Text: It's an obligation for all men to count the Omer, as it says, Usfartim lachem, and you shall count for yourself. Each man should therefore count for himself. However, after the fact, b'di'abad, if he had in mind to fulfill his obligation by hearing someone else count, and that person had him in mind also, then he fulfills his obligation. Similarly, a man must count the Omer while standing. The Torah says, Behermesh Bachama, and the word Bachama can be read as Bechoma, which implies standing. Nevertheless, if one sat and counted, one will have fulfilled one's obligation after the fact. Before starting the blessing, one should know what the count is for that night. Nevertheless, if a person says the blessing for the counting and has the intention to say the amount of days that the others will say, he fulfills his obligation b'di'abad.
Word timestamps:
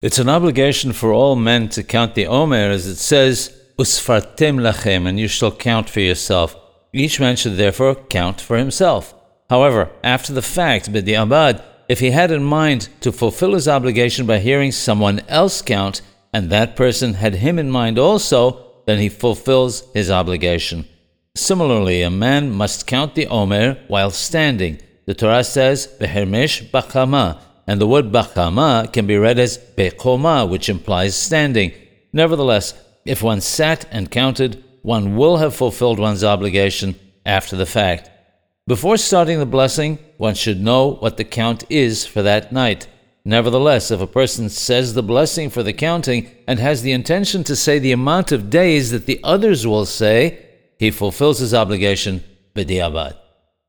It's 0.00 0.20
an 0.20 0.28
obligation 0.28 0.92
for 0.92 1.12
all 1.12 1.34
men 1.34 1.70
to 1.70 1.82
count 1.82 2.14
the 2.14 2.28
Omer, 2.28 2.70
as 2.70 2.86
it 2.86 2.98
says, 2.98 3.52
Usfartim 3.76 4.60
lachem, 4.60 5.08
and 5.08 5.18
you 5.18 5.26
shall 5.26 5.50
count 5.50 5.90
for 5.90 5.98
yourself. 5.98 6.54
Each 6.92 7.18
man 7.18 7.34
should 7.34 7.56
therefore 7.56 7.96
count 7.96 8.40
for 8.40 8.56
himself. 8.56 9.12
However, 9.50 9.90
after 10.04 10.32
the 10.32 10.40
fact, 10.40 10.92
b'di'abad, 10.92 11.64
if 11.88 11.98
he 11.98 12.12
had 12.12 12.30
in 12.30 12.44
mind 12.44 12.88
to 13.00 13.10
fulfill 13.10 13.54
his 13.54 13.66
obligation 13.66 14.24
by 14.24 14.38
hearing 14.38 14.70
someone 14.70 15.18
else 15.26 15.62
count, 15.62 16.00
and 16.32 16.48
that 16.48 16.76
person 16.76 17.14
had 17.14 17.34
him 17.34 17.58
in 17.58 17.68
mind 17.68 17.98
also, 17.98 18.66
then 18.86 19.00
he 19.00 19.08
fulfills 19.08 19.82
his 19.94 20.12
obligation. 20.12 20.86
Similarly, 21.34 22.02
a 22.02 22.10
man 22.10 22.52
must 22.52 22.86
count 22.86 23.16
the 23.16 23.26
Omer 23.26 23.76
while 23.88 24.10
standing. 24.12 24.78
The 25.06 25.14
Torah 25.14 25.42
says, 25.42 25.88
Behermesh 25.98 26.70
Bachama, 26.70 27.40
and 27.68 27.78
the 27.78 27.86
word 27.86 28.10
Bachama 28.10 28.90
can 28.90 29.06
be 29.06 29.18
read 29.18 29.38
as 29.38 29.58
Bechoma, 29.58 30.48
which 30.48 30.70
implies 30.70 31.14
standing. 31.14 31.70
Nevertheless, 32.14 32.72
if 33.04 33.22
one 33.22 33.42
sat 33.42 33.84
and 33.90 34.10
counted, 34.10 34.64
one 34.80 35.16
will 35.16 35.36
have 35.36 35.54
fulfilled 35.54 35.98
one's 35.98 36.24
obligation 36.24 36.98
after 37.26 37.56
the 37.56 37.66
fact. 37.66 38.10
Before 38.66 38.96
starting 38.96 39.38
the 39.38 39.44
blessing, 39.46 39.98
one 40.16 40.34
should 40.34 40.62
know 40.62 40.94
what 40.94 41.18
the 41.18 41.24
count 41.24 41.64
is 41.68 42.06
for 42.06 42.22
that 42.22 42.52
night. 42.52 42.88
Nevertheless, 43.22 43.90
if 43.90 44.00
a 44.00 44.06
person 44.06 44.48
says 44.48 44.94
the 44.94 45.02
blessing 45.02 45.50
for 45.50 45.62
the 45.62 45.74
counting 45.74 46.30
and 46.46 46.58
has 46.58 46.80
the 46.80 46.92
intention 46.92 47.44
to 47.44 47.54
say 47.54 47.78
the 47.78 47.92
amount 47.92 48.32
of 48.32 48.48
days 48.48 48.92
that 48.92 49.04
the 49.04 49.20
others 49.22 49.66
will 49.66 49.84
say, 49.84 50.42
he 50.78 50.90
fulfills 50.90 51.40
his 51.40 51.52
obligation 51.52 52.24
b'di'abad. 52.54 53.27